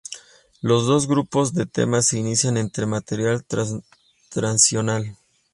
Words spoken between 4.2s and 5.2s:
transicional.